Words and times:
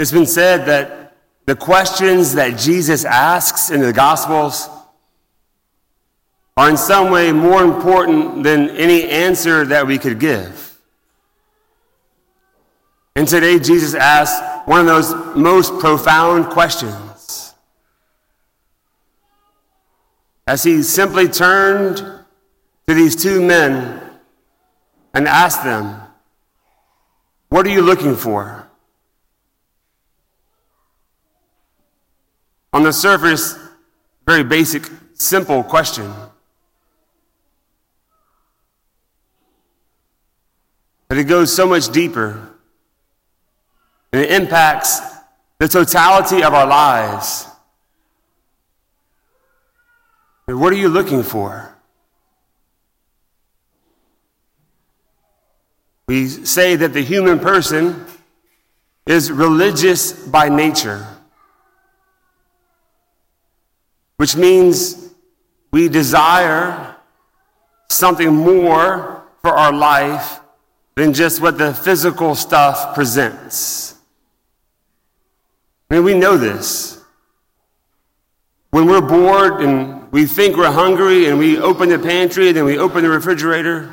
It's 0.00 0.12
been 0.12 0.24
said 0.24 0.64
that 0.64 1.14
the 1.44 1.54
questions 1.54 2.32
that 2.32 2.58
Jesus 2.58 3.04
asks 3.04 3.68
in 3.68 3.82
the 3.82 3.92
Gospels 3.92 4.66
are 6.56 6.70
in 6.70 6.78
some 6.78 7.10
way 7.10 7.32
more 7.32 7.62
important 7.62 8.42
than 8.42 8.70
any 8.70 9.04
answer 9.10 9.66
that 9.66 9.86
we 9.86 9.98
could 9.98 10.18
give. 10.18 10.78
And 13.14 13.28
today, 13.28 13.58
Jesus 13.58 13.92
asks 13.94 14.40
one 14.66 14.80
of 14.80 14.86
those 14.86 15.36
most 15.36 15.78
profound 15.80 16.46
questions. 16.46 17.54
As 20.46 20.62
he 20.62 20.82
simply 20.82 21.28
turned 21.28 21.98
to 21.98 22.94
these 22.94 23.14
two 23.14 23.42
men 23.42 24.00
and 25.12 25.28
asked 25.28 25.62
them, 25.62 26.00
What 27.50 27.66
are 27.66 27.70
you 27.70 27.82
looking 27.82 28.16
for? 28.16 28.69
On 32.72 32.82
the 32.82 32.92
surface, 32.92 33.58
very 34.26 34.44
basic, 34.44 34.84
simple 35.14 35.62
question. 35.62 36.12
But 41.08 41.18
it 41.18 41.24
goes 41.24 41.54
so 41.54 41.66
much 41.66 41.90
deeper. 41.90 42.48
And 44.12 44.22
it 44.22 44.30
impacts 44.30 45.00
the 45.58 45.68
totality 45.68 46.42
of 46.42 46.54
our 46.54 46.66
lives. 46.66 47.46
what 50.46 50.72
are 50.72 50.76
you 50.76 50.88
looking 50.88 51.22
for? 51.22 51.76
We 56.08 56.26
say 56.28 56.74
that 56.74 56.92
the 56.92 57.02
human 57.02 57.38
person 57.38 58.04
is 59.06 59.30
religious 59.30 60.12
by 60.12 60.48
nature, 60.48 61.06
which 64.20 64.36
means 64.36 65.14
we 65.70 65.88
desire 65.88 66.94
something 67.88 68.30
more 68.30 69.24
for 69.40 69.56
our 69.56 69.72
life 69.72 70.40
than 70.94 71.14
just 71.14 71.40
what 71.40 71.56
the 71.56 71.72
physical 71.72 72.34
stuff 72.34 72.94
presents. 72.94 73.94
I 75.90 75.94
mean, 75.94 76.04
we 76.04 76.12
know 76.12 76.36
this. 76.36 77.02
When 78.72 78.84
we're 78.84 79.00
bored 79.00 79.62
and 79.62 80.12
we 80.12 80.26
think 80.26 80.54
we're 80.54 80.70
hungry 80.70 81.24
and 81.24 81.38
we 81.38 81.58
open 81.58 81.88
the 81.88 81.98
pantry 81.98 82.48
and 82.48 82.56
then 82.58 82.66
we 82.66 82.76
open 82.76 83.02
the 83.02 83.08
refrigerator, 83.08 83.90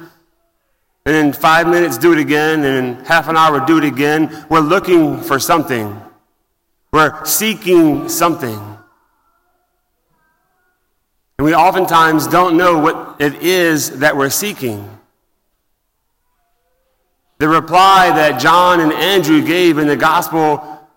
and 1.06 1.16
in 1.16 1.32
five 1.32 1.70
minutes 1.70 1.98
do 1.98 2.12
it 2.12 2.20
again, 2.20 2.66
and 2.66 3.00
in 3.00 3.06
half 3.06 3.30
an 3.30 3.38
hour 3.38 3.66
do 3.66 3.78
it 3.78 3.86
again, 3.86 4.46
we're 4.50 4.60
looking 4.60 5.22
for 5.22 5.40
something. 5.40 5.98
We're 6.92 7.24
seeking 7.24 8.10
something. 8.10 8.77
And 11.38 11.46
we 11.46 11.54
oftentimes 11.54 12.28
don't 12.28 12.58
know 12.58 12.80
what 12.80 13.18
it 13.20 13.36
is 13.44 14.00
that 14.00 14.18
we're 14.18 14.32
seeking. 14.32 14.90
The 17.38 17.48
reply 17.48 18.10
that 18.10 18.42
John 18.42 18.80
and 18.80 18.92
Andrew 18.92 19.46
gave 19.46 19.78
in 19.78 19.88
the 19.88 19.96
gospel 19.96 20.88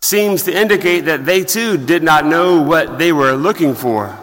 seems 0.00 0.44
to 0.44 0.56
indicate 0.56 1.02
that 1.02 1.24
they 1.24 1.44
too 1.44 1.76
did 1.76 2.02
not 2.02 2.26
know 2.26 2.62
what 2.62 2.98
they 2.98 3.12
were 3.12 3.34
looking 3.34 3.74
for. 3.74 4.18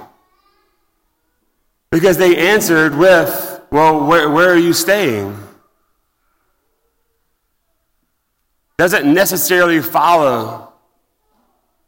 Because 1.89 2.17
they 2.17 2.35
answered 2.49 2.95
with, 2.95 3.61
Well, 3.71 4.05
where, 4.05 4.29
where 4.29 4.51
are 4.51 4.57
you 4.57 4.73
staying? 4.73 5.41
Doesn't 8.77 9.13
necessarily 9.13 9.81
follow 9.81 10.73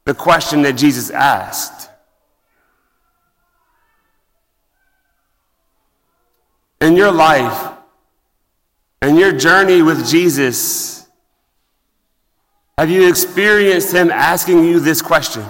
the 0.05 0.13
question 0.13 0.61
that 0.61 0.73
Jesus 0.73 1.09
asked. 1.09 1.89
In 6.79 6.95
your 6.95 7.11
life 7.11 7.73
and 9.01 9.17
your 9.17 9.31
journey 9.31 9.81
with 9.81 10.07
Jesus, 10.07 11.07
have 12.77 12.89
you 12.89 13.09
experienced 13.09 13.93
Him 13.93 14.11
asking 14.11 14.63
you 14.63 14.79
this 14.79 15.01
question? 15.01 15.43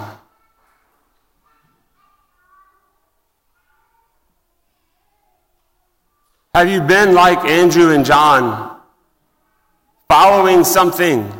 Have 6.54 6.70
you 6.70 6.80
been 6.80 7.14
like 7.14 7.38
Andrew 7.44 7.92
and 7.92 8.04
John, 8.04 8.80
following 10.08 10.64
something, 10.64 11.30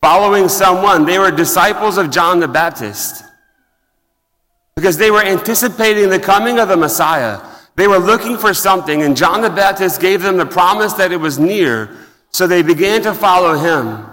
following 0.00 0.48
someone? 0.48 1.06
They 1.06 1.18
were 1.18 1.30
disciples 1.30 1.96
of 1.96 2.10
John 2.10 2.38
the 2.38 2.48
Baptist 2.48 3.24
because 4.76 4.98
they 4.98 5.10
were 5.10 5.24
anticipating 5.24 6.10
the 6.10 6.20
coming 6.20 6.58
of 6.58 6.68
the 6.68 6.76
Messiah. 6.76 7.40
They 7.74 7.88
were 7.88 7.98
looking 7.98 8.36
for 8.36 8.52
something, 8.52 9.02
and 9.02 9.16
John 9.16 9.40
the 9.40 9.50
Baptist 9.50 10.00
gave 10.00 10.22
them 10.22 10.36
the 10.36 10.46
promise 10.46 10.92
that 10.94 11.12
it 11.12 11.16
was 11.16 11.38
near, 11.38 11.96
so 12.30 12.46
they 12.46 12.62
began 12.62 13.02
to 13.02 13.14
follow 13.14 13.54
him. 13.54 14.06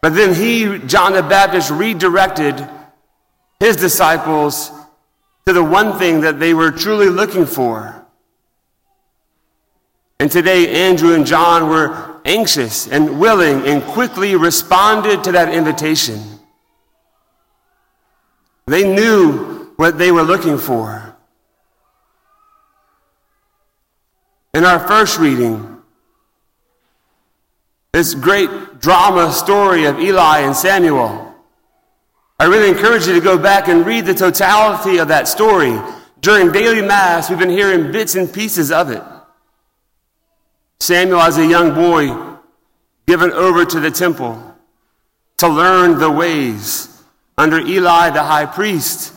But 0.00 0.14
then 0.14 0.34
he, 0.34 0.78
John 0.86 1.14
the 1.14 1.22
Baptist, 1.22 1.70
redirected 1.70 2.68
his 3.58 3.76
disciples 3.76 4.70
to 5.46 5.52
the 5.52 5.64
one 5.64 5.98
thing 5.98 6.20
that 6.20 6.38
they 6.38 6.54
were 6.54 6.70
truly 6.70 7.08
looking 7.08 7.46
for. 7.46 8.06
And 10.20 10.30
today, 10.30 10.88
Andrew 10.88 11.14
and 11.14 11.26
John 11.26 11.68
were 11.68 12.20
anxious 12.24 12.86
and 12.88 13.18
willing 13.20 13.66
and 13.66 13.82
quickly 13.82 14.36
responded 14.36 15.24
to 15.24 15.32
that 15.32 15.52
invitation. 15.52 16.22
They 18.66 18.92
knew 18.92 19.55
what 19.76 19.98
they 19.98 20.10
were 20.10 20.22
looking 20.22 20.58
for. 20.58 21.14
In 24.54 24.64
our 24.64 24.80
first 24.80 25.18
reading, 25.18 25.76
this 27.92 28.14
great 28.14 28.50
drama 28.80 29.32
story 29.32 29.84
of 29.84 29.98
Eli 29.98 30.40
and 30.40 30.54
Samuel. 30.54 31.34
I 32.38 32.44
really 32.44 32.68
encourage 32.68 33.06
you 33.06 33.14
to 33.14 33.20
go 33.20 33.38
back 33.38 33.68
and 33.68 33.86
read 33.86 34.04
the 34.04 34.12
totality 34.12 34.98
of 34.98 35.08
that 35.08 35.28
story. 35.28 35.78
During 36.20 36.52
daily 36.52 36.82
Mass, 36.82 37.30
we've 37.30 37.38
been 37.38 37.48
hearing 37.48 37.92
bits 37.92 38.14
and 38.14 38.30
pieces 38.30 38.70
of 38.70 38.90
it. 38.90 39.02
Samuel, 40.80 41.20
as 41.20 41.38
a 41.38 41.46
young 41.46 41.74
boy, 41.74 42.36
given 43.06 43.32
over 43.32 43.64
to 43.64 43.80
the 43.80 43.90
temple 43.90 44.54
to 45.38 45.48
learn 45.48 45.98
the 45.98 46.10
ways 46.10 47.02
under 47.38 47.60
Eli, 47.60 48.10
the 48.10 48.22
high 48.22 48.46
priest. 48.46 49.12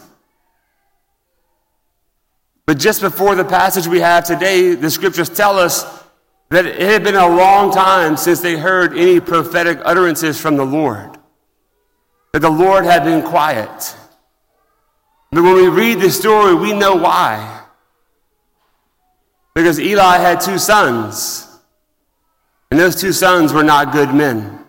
But 2.70 2.78
just 2.78 3.02
before 3.02 3.34
the 3.34 3.44
passage 3.44 3.88
we 3.88 4.00
have 4.02 4.26
today, 4.26 4.76
the 4.76 4.92
scriptures 4.92 5.28
tell 5.28 5.58
us 5.58 6.04
that 6.50 6.68
it 6.68 6.80
had 6.80 7.04
been 7.04 7.16
a 7.16 7.28
long 7.28 7.72
time 7.72 8.16
since 8.16 8.42
they 8.42 8.60
heard 8.60 8.96
any 8.96 9.20
prophetic 9.20 9.80
utterances 9.84 10.40
from 10.40 10.56
the 10.56 10.64
Lord, 10.64 11.18
that 12.32 12.42
the 12.42 12.50
Lord 12.52 12.86
had 12.86 13.04
been 13.04 13.24
quiet. 13.24 13.96
But 15.32 15.42
when 15.42 15.56
we 15.56 15.68
read 15.68 16.00
the 16.00 16.12
story, 16.12 16.54
we 16.54 16.74
know 16.74 16.94
why. 16.94 17.64
Because 19.56 19.80
Eli 19.80 20.20
had 20.20 20.40
two 20.40 20.60
sons, 20.60 21.48
and 22.70 22.80
those 22.80 22.96
two 22.96 23.14
sons 23.14 23.52
were 23.52 23.64
not 23.64 23.92
good 23.92 24.14
men. 24.14 24.64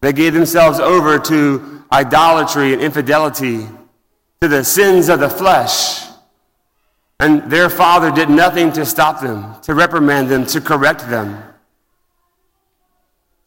They 0.00 0.12
gave 0.12 0.34
themselves 0.34 0.80
over 0.80 1.16
to 1.16 1.84
idolatry 1.92 2.72
and 2.72 2.82
infidelity, 2.82 3.68
to 4.40 4.48
the 4.48 4.64
sins 4.64 5.08
of 5.08 5.20
the 5.20 5.30
flesh. 5.30 6.03
And 7.20 7.50
their 7.50 7.70
father 7.70 8.10
did 8.10 8.28
nothing 8.28 8.72
to 8.72 8.84
stop 8.84 9.20
them, 9.20 9.60
to 9.62 9.74
reprimand 9.74 10.28
them, 10.28 10.46
to 10.46 10.60
correct 10.60 11.08
them. 11.08 11.42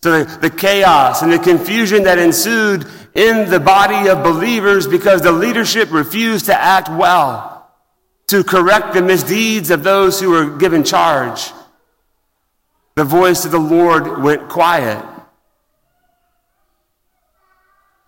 So 0.04 0.24
the, 0.24 0.38
the, 0.38 0.50
chaos 0.50 1.22
and 1.22 1.34
the 1.34 1.40
confusion 1.40 2.04
that 2.04 2.20
ensued 2.20 2.86
in 3.14 3.50
the 3.50 3.60
body 3.60 4.10
of 4.10 4.24
believers 4.24 4.88
because 4.88 5.22
the 5.22 5.32
leadership 5.32 5.92
refused 5.92 6.46
to 6.46 6.56
act 6.56 6.88
well, 6.90 7.70
to 8.28 8.44
correct 8.44 8.94
the 8.94 9.02
misdeeds 9.02 9.72
of 9.72 9.84
those 9.84 10.20
who 10.20 10.30
were 10.30 10.58
given 10.58 10.84
charge. 10.84 11.52
The 12.96 13.04
voice 13.04 13.44
of 13.44 13.52
the 13.52 13.60
Lord 13.60 14.24
went 14.24 14.50
quiet. 14.50 15.04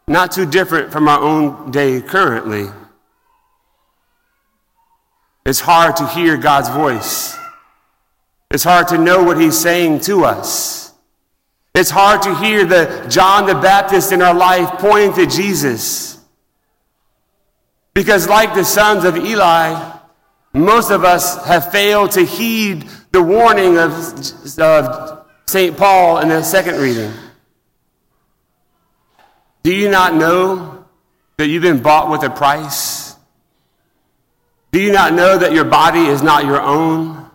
Not 0.07 0.31
too 0.31 0.45
different 0.45 0.91
from 0.91 1.07
our 1.07 1.19
own 1.19 1.71
day 1.71 2.01
currently. 2.01 2.67
It's 5.49 5.59
hard 5.59 5.95
to 5.95 6.05
hear 6.05 6.37
God's 6.37 6.69
voice. 6.69 7.35
It's 8.51 8.63
hard 8.63 8.89
to 8.89 8.99
know 8.99 9.23
what 9.23 9.41
He's 9.41 9.57
saying 9.57 10.01
to 10.01 10.23
us. 10.23 10.93
It's 11.73 11.89
hard 11.89 12.21
to 12.21 12.35
hear 12.35 12.65
the 12.65 13.07
John 13.09 13.47
the 13.47 13.55
Baptist 13.55 14.11
in 14.11 14.21
our 14.21 14.35
life 14.35 14.69
pointing 14.77 15.13
to 15.15 15.25
Jesus. 15.25 16.23
Because, 17.95 18.29
like 18.29 18.53
the 18.53 18.63
sons 18.63 19.05
of 19.05 19.17
Eli, 19.17 19.91
most 20.53 20.91
of 20.91 21.03
us 21.03 21.43
have 21.47 21.71
failed 21.71 22.11
to 22.11 22.23
heed 22.23 22.87
the 23.11 23.23
warning 23.23 23.79
of, 23.79 23.91
of 24.59 25.25
St. 25.47 25.75
Paul 25.75 26.19
in 26.19 26.29
the 26.29 26.43
second 26.43 26.79
reading. 26.79 27.11
Do 29.63 29.73
you 29.73 29.89
not 29.89 30.13
know 30.13 30.85
that 31.37 31.47
you've 31.47 31.63
been 31.63 31.81
bought 31.81 32.11
with 32.11 32.21
a 32.21 32.29
price? 32.29 33.08
Do 34.71 34.79
you 34.79 34.91
not 34.91 35.13
know 35.13 35.37
that 35.37 35.51
your 35.51 35.65
body 35.65 36.05
is 36.05 36.21
not 36.21 36.45
your 36.45 36.61
own? 36.61 37.29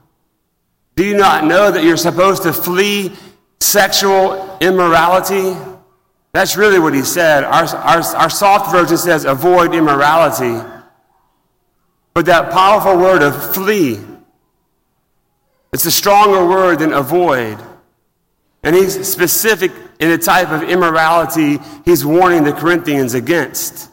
Do 0.96 1.04
you 1.04 1.16
not 1.16 1.44
know 1.44 1.70
that 1.70 1.82
you're 1.82 1.96
supposed 1.96 2.44
to 2.44 2.52
flee 2.52 3.12
sexual 3.60 4.58
immorality? 4.60 5.58
That's 6.32 6.56
really 6.56 6.78
what 6.78 6.94
he 6.94 7.02
said. 7.02 7.44
Our, 7.44 7.64
our, 7.64 8.02
our 8.02 8.30
soft 8.30 8.70
version 8.70 8.96
says 8.96 9.24
avoid 9.24 9.74
immorality. 9.74 10.60
But 12.12 12.26
that 12.26 12.52
powerful 12.52 12.96
word 12.96 13.22
of 13.22 13.54
flee, 13.54 13.98
it's 15.72 15.84
a 15.84 15.90
stronger 15.90 16.46
word 16.46 16.78
than 16.78 16.92
avoid. 16.92 17.58
And 18.62 18.74
he's 18.74 19.06
specific 19.06 19.72
in 19.98 20.10
the 20.10 20.18
type 20.18 20.50
of 20.50 20.62
immorality 20.62 21.58
he's 21.84 22.04
warning 22.04 22.44
the 22.44 22.52
Corinthians 22.52 23.14
against. 23.14 23.90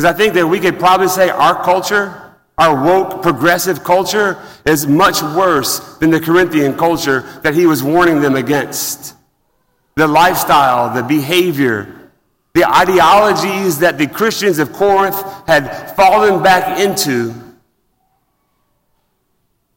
Because 0.00 0.14
I 0.14 0.16
think 0.16 0.32
that 0.32 0.46
we 0.46 0.60
could 0.60 0.78
probably 0.78 1.08
say 1.08 1.28
our 1.28 1.62
culture, 1.62 2.34
our 2.56 2.82
woke, 2.82 3.20
progressive 3.20 3.84
culture, 3.84 4.42
is 4.64 4.86
much 4.86 5.20
worse 5.20 5.98
than 5.98 6.08
the 6.08 6.18
Corinthian 6.18 6.74
culture 6.74 7.20
that 7.42 7.52
he 7.52 7.66
was 7.66 7.82
warning 7.82 8.22
them 8.22 8.34
against. 8.34 9.14
The 9.96 10.06
lifestyle, 10.06 10.94
the 10.94 11.02
behavior, 11.02 12.10
the 12.54 12.64
ideologies 12.64 13.80
that 13.80 13.98
the 13.98 14.06
Christians 14.06 14.58
of 14.58 14.72
Corinth 14.72 15.22
had 15.46 15.94
fallen 15.96 16.42
back 16.42 16.80
into 16.80 17.34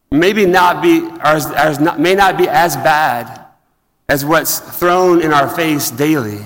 maybe 0.10 0.46
not 0.46 0.82
be, 0.82 1.02
not, 1.02 2.00
may 2.00 2.16
not 2.16 2.38
be 2.38 2.48
as 2.48 2.78
bad 2.78 3.46
as 4.08 4.24
what's 4.24 4.60
thrown 4.80 5.22
in 5.22 5.34
our 5.34 5.50
face 5.50 5.92
daily 5.92 6.40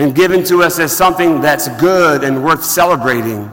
and 0.00 0.14
given 0.14 0.42
to 0.42 0.62
us 0.62 0.78
as 0.78 0.96
something 0.96 1.42
that's 1.42 1.68
good 1.78 2.24
and 2.24 2.42
worth 2.42 2.64
celebrating. 2.64 3.50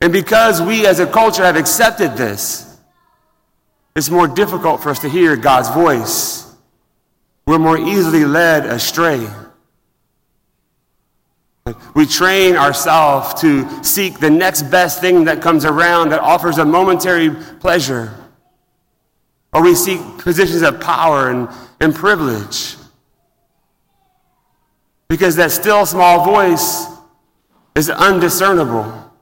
And 0.00 0.12
because 0.12 0.62
we 0.62 0.86
as 0.86 1.00
a 1.00 1.06
culture 1.06 1.42
have 1.42 1.56
accepted 1.56 2.16
this, 2.16 2.78
it's 3.96 4.08
more 4.08 4.28
difficult 4.28 4.84
for 4.84 4.90
us 4.90 5.00
to 5.00 5.08
hear 5.08 5.34
God's 5.34 5.68
voice. 5.70 6.54
We're 7.44 7.58
more 7.58 7.76
easily 7.76 8.24
led 8.24 8.66
astray. 8.66 9.26
We 11.96 12.06
train 12.06 12.54
ourselves 12.54 13.40
to 13.40 13.82
seek 13.82 14.20
the 14.20 14.30
next 14.30 14.62
best 14.70 15.00
thing 15.00 15.24
that 15.24 15.42
comes 15.42 15.64
around 15.64 16.10
that 16.10 16.20
offers 16.20 16.58
a 16.58 16.64
momentary 16.64 17.30
pleasure. 17.58 18.14
Or 19.52 19.60
we 19.60 19.74
seek 19.74 19.98
positions 20.18 20.62
of 20.62 20.80
power 20.80 21.30
and, 21.30 21.48
and 21.80 21.92
privilege. 21.92 22.76
Because 25.12 25.36
that 25.36 25.50
still 25.50 25.84
small 25.84 26.24
voice 26.24 26.86
is 27.74 27.90
undiscernible. 27.90 29.12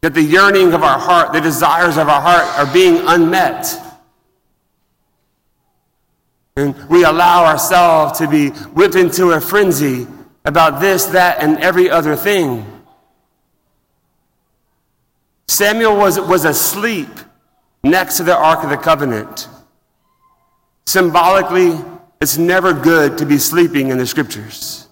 That 0.00 0.14
the 0.14 0.22
yearning 0.22 0.72
of 0.72 0.82
our 0.82 0.98
heart, 0.98 1.34
the 1.34 1.42
desires 1.42 1.98
of 1.98 2.08
our 2.08 2.22
heart 2.22 2.46
are 2.58 2.72
being 2.72 3.06
unmet. 3.06 3.70
And 6.56 6.88
we 6.88 7.04
allow 7.04 7.44
ourselves 7.44 8.18
to 8.20 8.26
be 8.26 8.48
whipped 8.48 8.94
into 8.94 9.32
a 9.32 9.42
frenzy 9.42 10.06
about 10.46 10.80
this, 10.80 11.04
that, 11.04 11.42
and 11.42 11.58
every 11.58 11.90
other 11.90 12.16
thing. 12.16 12.64
Samuel 15.48 15.98
was, 15.98 16.18
was 16.18 16.46
asleep 16.46 17.10
next 17.84 18.16
to 18.16 18.22
the 18.22 18.34
Ark 18.34 18.64
of 18.64 18.70
the 18.70 18.78
Covenant. 18.78 19.50
Symbolically, 20.86 21.78
it's 22.22 22.38
never 22.38 22.72
good 22.72 23.18
to 23.18 23.26
be 23.26 23.36
sleeping 23.36 23.88
in 23.88 23.98
the 23.98 24.06
scriptures. 24.06 24.86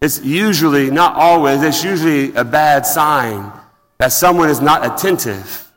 It's 0.00 0.24
usually, 0.24 0.90
not 0.90 1.16
always, 1.16 1.62
it's 1.62 1.84
usually 1.84 2.34
a 2.34 2.42
bad 2.42 2.86
sign 2.86 3.52
that 3.98 4.08
someone 4.12 4.48
is 4.48 4.62
not 4.62 4.86
attentive. 4.86 5.70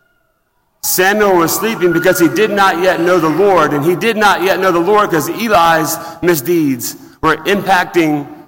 Samuel 0.83 1.36
was 1.36 1.54
sleeping 1.54 1.92
because 1.92 2.18
he 2.18 2.30
did 2.30 2.50
not 2.50 2.81
yet 2.81 3.01
know 3.01 3.19
the 3.19 3.27
Lord, 3.27 3.74
and 3.74 3.83
he 3.83 3.94
did 3.94 4.16
not 4.16 4.42
yet 4.42 4.62
know 4.62 4.71
the 4.71 4.80
Lord 4.80 5.10
because 5.10 5.27
Eli's 5.27 5.98
misdeeds 6.21 6.95
were 7.21 7.36
impacting 7.44 8.48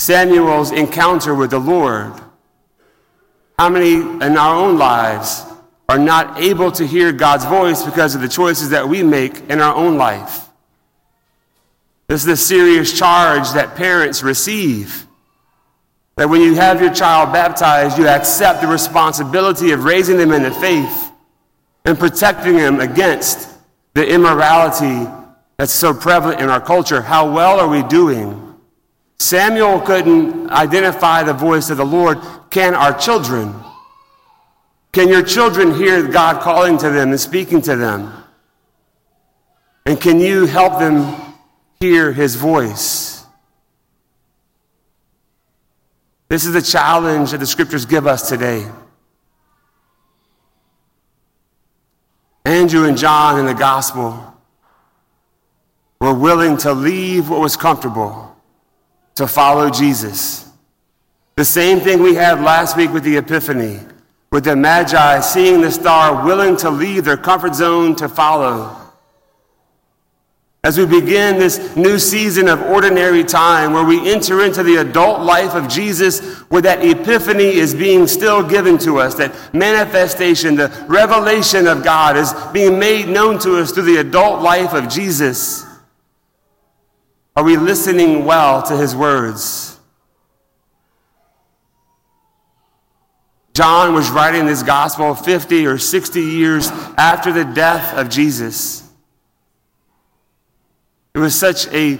Samuel's 0.00 0.70
encounter 0.70 1.34
with 1.34 1.48
the 1.48 1.58
Lord. 1.58 2.12
How 3.58 3.70
many 3.70 3.94
in 3.94 4.36
our 4.36 4.54
own 4.54 4.76
lives 4.76 5.47
are 5.88 5.98
not 5.98 6.38
able 6.38 6.70
to 6.72 6.86
hear 6.86 7.12
God's 7.12 7.46
voice 7.46 7.82
because 7.82 8.14
of 8.14 8.20
the 8.20 8.28
choices 8.28 8.70
that 8.70 8.88
we 8.88 9.02
make 9.02 9.38
in 9.48 9.60
our 9.60 9.74
own 9.74 9.96
life? 9.96 10.46
This 12.08 12.22
is 12.22 12.28
a 12.28 12.36
serious 12.36 12.96
charge 12.96 13.50
that 13.52 13.76
parents 13.76 14.22
receive. 14.22 15.06
That 16.16 16.28
when 16.28 16.40
you 16.40 16.54
have 16.54 16.80
your 16.80 16.92
child 16.92 17.32
baptized, 17.32 17.98
you 17.98 18.08
accept 18.08 18.60
the 18.60 18.66
responsibility 18.66 19.70
of 19.70 19.84
raising 19.84 20.16
them 20.16 20.32
in 20.32 20.42
the 20.42 20.50
faith 20.50 21.10
and 21.84 21.98
protecting 21.98 22.56
them 22.56 22.80
against 22.80 23.48
the 23.94 24.06
immorality 24.06 25.10
that's 25.58 25.72
so 25.72 25.94
prevalent 25.94 26.40
in 26.40 26.48
our 26.48 26.60
culture. 26.60 27.02
How 27.02 27.32
well 27.32 27.60
are 27.60 27.68
we 27.68 27.82
doing? 27.84 28.54
Samuel 29.18 29.80
couldn't 29.80 30.50
identify 30.50 31.22
the 31.22 31.32
voice 31.32 31.70
of 31.70 31.76
the 31.78 31.86
Lord. 31.86 32.18
Can 32.50 32.74
our 32.74 32.96
children? 32.96 33.54
Can 34.92 35.08
your 35.08 35.22
children 35.22 35.74
hear 35.74 36.06
God 36.06 36.40
calling 36.40 36.78
to 36.78 36.90
them 36.90 37.10
and 37.10 37.20
speaking 37.20 37.60
to 37.62 37.76
them? 37.76 38.12
And 39.86 40.00
can 40.00 40.20
you 40.20 40.46
help 40.46 40.78
them 40.78 41.14
hear 41.80 42.12
his 42.12 42.34
voice? 42.34 43.24
This 46.28 46.44
is 46.44 46.52
the 46.52 46.62
challenge 46.62 47.30
that 47.30 47.38
the 47.38 47.46
scriptures 47.46 47.86
give 47.86 48.06
us 48.06 48.28
today. 48.28 48.66
Andrew 52.44 52.86
and 52.86 52.96
John 52.96 53.38
in 53.38 53.46
the 53.46 53.54
gospel 53.54 54.34
were 56.00 56.14
willing 56.14 56.56
to 56.58 56.72
leave 56.72 57.28
what 57.28 57.40
was 57.40 57.56
comfortable 57.56 58.36
to 59.16 59.26
follow 59.26 59.70
Jesus. 59.70 60.48
The 61.36 61.44
same 61.44 61.80
thing 61.80 62.02
we 62.02 62.14
had 62.14 62.40
last 62.40 62.76
week 62.76 62.92
with 62.92 63.04
the 63.04 63.16
Epiphany, 63.16 63.80
with 64.30 64.44
the 64.44 64.56
Magi 64.56 65.20
seeing 65.20 65.60
the 65.60 65.70
star, 65.70 66.24
willing 66.24 66.56
to 66.58 66.70
leave 66.70 67.04
their 67.04 67.16
comfort 67.16 67.54
zone 67.54 67.96
to 67.96 68.08
follow. 68.08 68.74
As 70.64 70.76
we 70.76 70.86
begin 70.86 71.38
this 71.38 71.76
new 71.76 71.98
season 72.00 72.48
of 72.48 72.60
ordinary 72.62 73.22
time, 73.22 73.72
where 73.72 73.84
we 73.84 74.10
enter 74.10 74.44
into 74.44 74.62
the 74.64 74.76
adult 74.76 75.20
life 75.20 75.54
of 75.54 75.68
Jesus, 75.68 76.20
where 76.50 76.60
that 76.62 76.84
epiphany 76.84 77.44
is 77.44 77.74
being 77.74 78.08
still 78.08 78.46
given 78.46 78.76
to 78.78 78.98
us, 78.98 79.14
that 79.14 79.32
manifestation, 79.54 80.56
the 80.56 80.68
revelation 80.88 81.68
of 81.68 81.84
God 81.84 82.16
is 82.16 82.34
being 82.52 82.78
made 82.78 83.08
known 83.08 83.38
to 83.38 83.56
us 83.56 83.70
through 83.70 83.84
the 83.84 83.98
adult 83.98 84.42
life 84.42 84.74
of 84.74 84.88
Jesus. 84.88 85.64
Are 87.36 87.44
we 87.44 87.56
listening 87.56 88.24
well 88.24 88.60
to 88.64 88.76
his 88.76 88.96
words? 88.96 89.77
John 93.58 93.92
was 93.92 94.08
writing 94.08 94.46
this 94.46 94.62
gospel 94.62 95.16
50 95.16 95.66
or 95.66 95.78
60 95.78 96.20
years 96.20 96.68
after 96.96 97.32
the 97.32 97.44
death 97.44 97.92
of 97.94 98.08
Jesus. 98.08 98.88
It 101.12 101.18
was 101.18 101.34
such 101.34 101.66
a, 101.72 101.98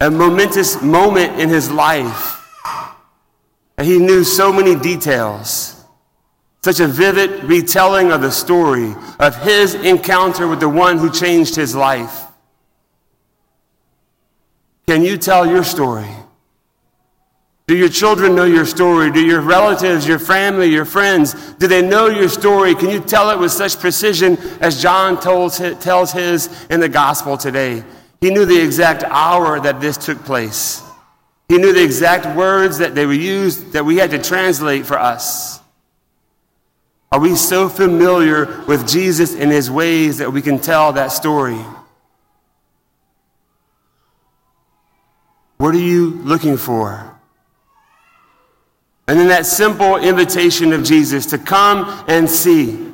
a 0.00 0.10
momentous 0.10 0.82
moment 0.82 1.40
in 1.40 1.50
his 1.50 1.70
life. 1.70 2.44
And 3.76 3.86
he 3.86 4.00
knew 4.00 4.24
so 4.24 4.52
many 4.52 4.74
details. 4.74 5.80
Such 6.64 6.80
a 6.80 6.88
vivid 6.88 7.44
retelling 7.44 8.10
of 8.10 8.20
the 8.20 8.32
story 8.32 8.92
of 9.20 9.40
his 9.40 9.76
encounter 9.76 10.48
with 10.48 10.58
the 10.58 10.68
one 10.68 10.98
who 10.98 11.12
changed 11.12 11.54
his 11.54 11.76
life. 11.76 12.24
Can 14.88 15.04
you 15.04 15.16
tell 15.16 15.46
your 15.46 15.62
story? 15.62 16.10
Do 17.68 17.76
your 17.76 17.90
children 17.90 18.34
know 18.34 18.46
your 18.46 18.64
story? 18.64 19.10
Do 19.10 19.20
your 19.20 19.42
relatives, 19.42 20.08
your 20.08 20.18
family, 20.18 20.68
your 20.68 20.86
friends, 20.86 21.34
do 21.56 21.66
they 21.66 21.82
know 21.82 22.06
your 22.06 22.30
story? 22.30 22.74
Can 22.74 22.88
you 22.88 22.98
tell 22.98 23.28
it 23.28 23.38
with 23.38 23.52
such 23.52 23.78
precision 23.78 24.38
as 24.62 24.80
John 24.80 25.20
tells 25.20 25.58
his 25.58 26.66
in 26.70 26.80
the 26.80 26.88
gospel 26.88 27.36
today? 27.36 27.84
He 28.22 28.30
knew 28.30 28.46
the 28.46 28.58
exact 28.58 29.04
hour 29.04 29.60
that 29.60 29.82
this 29.82 29.98
took 29.98 30.18
place. 30.24 30.82
He 31.50 31.58
knew 31.58 31.74
the 31.74 31.84
exact 31.84 32.34
words 32.34 32.78
that 32.78 32.94
they 32.94 33.04
were 33.04 33.12
used 33.12 33.72
that 33.72 33.84
we 33.84 33.98
had 33.98 34.12
to 34.12 34.18
translate 34.18 34.86
for 34.86 34.98
us. 34.98 35.60
Are 37.12 37.20
we 37.20 37.36
so 37.36 37.68
familiar 37.68 38.64
with 38.66 38.88
Jesus 38.88 39.34
and 39.34 39.52
his 39.52 39.70
ways 39.70 40.18
that 40.18 40.32
we 40.32 40.40
can 40.40 40.58
tell 40.58 40.94
that 40.94 41.08
story? 41.08 41.62
What 45.58 45.74
are 45.74 45.78
you 45.78 46.12
looking 46.22 46.56
for? 46.56 47.14
And 49.08 49.18
then 49.18 49.28
that 49.28 49.46
simple 49.46 49.96
invitation 49.96 50.74
of 50.74 50.84
Jesus 50.84 51.24
to 51.26 51.38
come 51.38 52.04
and 52.08 52.28
see. 52.28 52.92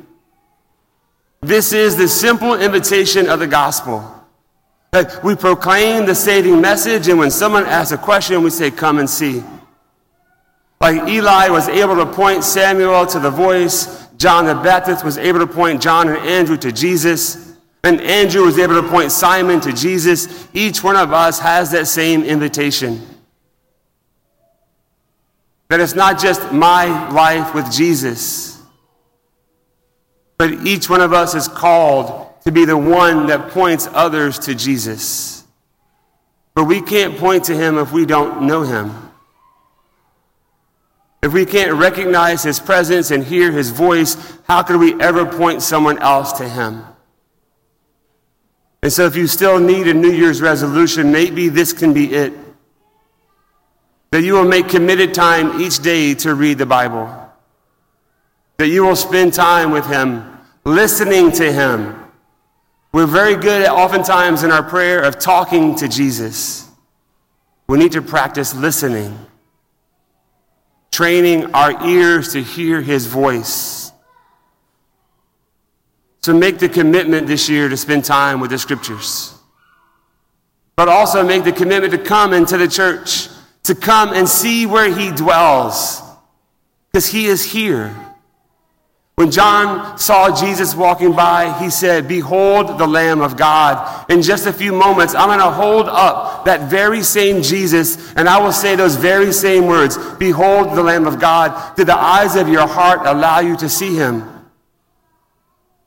This 1.41 1.73
is 1.73 1.97
the 1.97 2.07
simple 2.07 2.59
invitation 2.59 3.29
of 3.29 3.39
the 3.39 3.47
gospel. 3.47 4.11
That 4.91 5.21
we 5.25 5.35
proclaim 5.35 6.05
the 6.05 6.15
saving 6.15 6.61
message, 6.61 7.09
and 7.09 7.19
when 7.19 7.31
someone 7.31 7.65
asks 7.65 7.91
a 7.91 7.97
question, 7.97 8.41
we 8.43 8.49
say, 8.49 8.71
Come 8.71 8.97
and 8.99 9.09
see. 9.09 9.43
Like 10.79 11.07
Eli 11.09 11.49
was 11.49 11.67
able 11.67 11.97
to 11.97 12.05
point 12.05 12.45
Samuel 12.45 13.05
to 13.07 13.19
the 13.19 13.29
voice, 13.29 14.07
John 14.17 14.45
the 14.45 14.55
Baptist 14.55 15.03
was 15.03 15.17
able 15.17 15.39
to 15.39 15.47
point 15.47 15.81
John 15.81 16.07
and 16.07 16.17
Andrew 16.19 16.55
to 16.57 16.71
Jesus, 16.71 17.57
and 17.83 17.99
Andrew 17.99 18.43
was 18.43 18.57
able 18.57 18.81
to 18.81 18.87
point 18.87 19.11
Simon 19.11 19.59
to 19.61 19.73
Jesus. 19.73 20.47
Each 20.53 20.81
one 20.81 20.95
of 20.95 21.11
us 21.11 21.39
has 21.39 21.71
that 21.71 21.87
same 21.87 22.23
invitation. 22.23 23.01
That 25.69 25.79
it's 25.79 25.95
not 25.95 26.19
just 26.19 26.51
my 26.51 27.09
life 27.09 27.55
with 27.55 27.71
Jesus, 27.71 28.61
but 30.37 30.51
each 30.65 30.89
one 30.89 31.01
of 31.01 31.13
us 31.13 31.33
is 31.33 31.47
called 31.47 32.27
to 32.43 32.51
be 32.51 32.65
the 32.65 32.77
one 32.77 33.27
that 33.27 33.49
points 33.49 33.87
others 33.91 34.37
to 34.39 34.53
Jesus. 34.53 35.43
But 36.53 36.65
we 36.65 36.81
can't 36.81 37.17
point 37.17 37.45
to 37.45 37.55
him 37.55 37.77
if 37.77 37.91
we 37.91 38.05
don't 38.05 38.43
know 38.43 38.61
him. 38.61 38.93
If 41.23 41.33
we 41.33 41.45
can't 41.45 41.73
recognize 41.73 42.43
his 42.43 42.59
presence 42.59 43.09
and 43.09 43.23
hear 43.23 43.51
his 43.51 43.71
voice, 43.71 44.15
how 44.47 44.61
could 44.61 44.79
we 44.79 44.93
ever 45.01 45.25
point 45.25 45.63
someone 45.63 45.97
else 45.97 46.33
to 46.33 46.47
him? 46.47 46.83
And 48.83 48.93
so, 48.93 49.07
if 49.07 49.15
you 49.15 49.25
still 49.25 49.59
need 49.59 49.87
a 49.87 49.93
New 49.95 50.11
Year's 50.11 50.39
resolution, 50.39 51.11
maybe 51.11 51.49
this 51.49 51.73
can 51.73 51.93
be 51.93 52.13
it. 52.13 52.31
That 54.15 54.23
you 54.23 54.35
will 54.35 54.45
make 54.45 54.69
committed 54.69 55.13
time 55.13 55.59
each 55.59 55.79
day 55.79 56.13
to 56.13 56.35
read 56.35 56.57
the 56.57 56.65
Bible. 56.65 57.13
That 58.59 58.69
you 58.69 58.85
will 58.85 58.95
spend 58.95 59.33
time 59.33 59.71
with 59.71 59.85
him, 59.87 60.39
listening 60.63 61.33
to 61.33 61.51
him. 61.51 62.01
We're 62.93 63.07
very 63.07 63.35
good 63.35 63.63
at 63.63 63.71
oftentimes 63.71 64.43
in 64.43 64.51
our 64.51 64.63
prayer 64.63 65.03
of 65.03 65.19
talking 65.19 65.75
to 65.75 65.89
Jesus. 65.89 66.65
We 67.67 67.77
need 67.77 67.91
to 67.91 68.01
practice 68.01 68.55
listening 68.55 69.19
training 70.91 71.53
our 71.53 71.85
ears 71.85 72.31
to 72.31 72.41
hear 72.41 72.81
his 72.81 73.07
voice. 73.07 73.91
So 76.21 76.33
make 76.33 76.59
the 76.59 76.69
commitment 76.69 77.27
this 77.27 77.49
year 77.49 77.67
to 77.67 77.75
spend 77.75 78.05
time 78.05 78.39
with 78.39 78.51
the 78.51 78.59
scriptures. 78.59 79.37
But 80.77 80.87
also 80.87 81.21
make 81.21 81.43
the 81.43 81.51
commitment 81.51 81.91
to 81.91 81.97
come 81.97 82.31
into 82.31 82.57
the 82.57 82.69
church, 82.69 83.27
to 83.65 83.75
come 83.75 84.13
and 84.13 84.27
see 84.27 84.65
where 84.65 84.93
he 84.93 85.11
dwells, 85.11 86.01
because 86.91 87.07
he 87.07 87.25
is 87.27 87.43
here. 87.43 87.95
When 89.15 89.31
John 89.31 89.97
saw 89.97 90.35
Jesus 90.35 90.75
walking 90.75 91.15
by, 91.15 91.57
he 91.59 91.69
said, 91.69 92.05
Behold 92.05 92.77
the 92.77 92.85
Lamb 92.85 93.21
of 93.21 93.37
God. 93.37 94.11
In 94.11 94.21
just 94.21 94.45
a 94.45 94.51
few 94.51 94.73
moments, 94.73 95.15
I'm 95.15 95.29
going 95.29 95.39
to 95.39 95.51
hold 95.51 95.87
up 95.87 96.43
that 96.45 96.69
very 96.69 97.01
same 97.01 97.41
Jesus, 97.41 98.13
and 98.15 98.27
I 98.27 98.39
will 98.39 98.51
say 98.51 98.75
those 98.75 98.97
very 98.97 99.31
same 99.31 99.67
words 99.67 99.97
Behold 100.15 100.75
the 100.75 100.83
Lamb 100.83 101.07
of 101.07 101.19
God. 101.19 101.77
Did 101.77 101.87
the 101.87 101.97
eyes 101.97 102.35
of 102.35 102.49
your 102.49 102.67
heart 102.67 103.01
allow 103.05 103.39
you 103.39 103.55
to 103.57 103.69
see 103.69 103.95
him? 103.95 104.23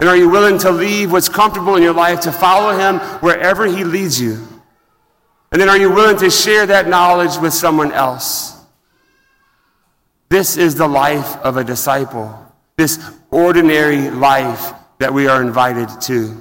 And 0.00 0.08
are 0.08 0.16
you 0.16 0.30
willing 0.30 0.58
to 0.60 0.70
leave 0.70 1.12
what's 1.12 1.28
comfortable 1.28 1.76
in 1.76 1.82
your 1.82 1.92
life 1.92 2.20
to 2.20 2.32
follow 2.32 2.78
him 2.78 2.98
wherever 3.20 3.66
he 3.66 3.84
leads 3.84 4.18
you? 4.18 4.38
And 5.50 5.60
then 5.60 5.68
are 5.68 5.78
you 5.78 5.90
willing 5.90 6.18
to 6.18 6.30
share 6.30 6.66
that 6.66 6.88
knowledge 6.88 7.36
with 7.38 7.54
someone 7.54 7.92
else? 7.92 8.54
This 10.28 10.56
is 10.56 10.74
the 10.74 10.88
life 10.88 11.36
of 11.38 11.56
a 11.56 11.64
disciple 11.64 12.44
this 12.78 12.98
ordinary 13.30 14.08
life 14.08 14.72
that 14.98 15.12
we 15.12 15.26
are 15.26 15.42
invited 15.42 15.88
to. 16.00 16.34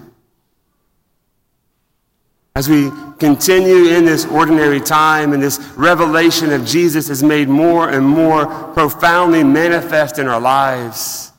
As 2.56 2.70
we 2.70 2.92
continue 3.20 3.96
in 3.96 4.06
this 4.06 4.26
ordinary 4.26 4.80
time 4.80 5.34
and 5.34 5.42
this 5.42 5.60
revelation 5.76 6.54
of 6.54 6.66
Jesus 6.66 7.10
is 7.10 7.24
made 7.24 7.50
more 7.50 7.90
and 7.90 8.06
more 8.06 8.46
profoundly 8.74 9.44
manifest 9.44 10.20
in 10.20 10.28
our 10.28 10.40
lives, 10.40 11.32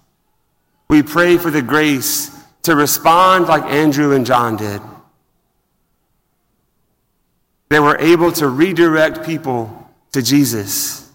we 0.91 1.03
pray 1.03 1.39
for 1.39 1.51
the 1.51 1.63
grace 1.63 2.37
to 2.63 2.75
respond 2.75 3.47
like 3.47 3.63
Andrew 3.65 4.15
and 4.15 4.27
John 4.27 4.57
did. 4.57 4.83
They 7.69 7.81
were 7.81 7.99
able 7.99 8.33
to 8.33 8.49
redirect 8.49 9.25
people 9.25 9.91
to 10.13 10.23
Jesus 10.23 11.11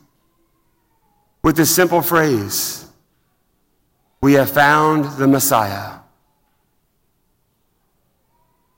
with 1.42 1.56
the 1.56 1.66
simple 1.66 2.02
phrase 2.02 2.86
we 4.22 4.34
have 4.34 4.50
found 4.50 5.18
the 5.18 5.28
Messiah. 5.28 6.00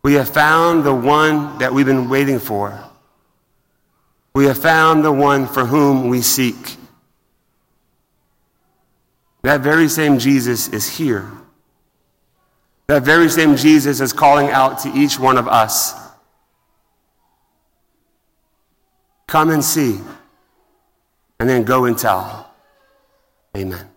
We 0.03 0.13
have 0.13 0.29
found 0.29 0.83
the 0.83 0.93
one 0.93 1.59
that 1.59 1.73
we've 1.73 1.85
been 1.85 2.09
waiting 2.09 2.39
for. 2.39 2.83
We 4.33 4.45
have 4.45 4.57
found 4.57 5.05
the 5.05 5.11
one 5.11 5.47
for 5.47 5.65
whom 5.65 6.09
we 6.09 6.21
seek. 6.21 6.77
That 9.43 9.61
very 9.61 9.87
same 9.87 10.17
Jesus 10.17 10.67
is 10.67 10.97
here. 10.97 11.31
That 12.87 13.03
very 13.03 13.29
same 13.29 13.55
Jesus 13.55 14.01
is 14.01 14.13
calling 14.13 14.49
out 14.49 14.79
to 14.79 14.91
each 14.93 15.19
one 15.19 15.37
of 15.37 15.47
us. 15.47 16.04
Come 19.27 19.49
and 19.49 19.63
see, 19.63 19.99
and 21.39 21.49
then 21.49 21.63
go 21.63 21.85
and 21.85 21.97
tell. 21.97 22.53
Amen. 23.57 23.94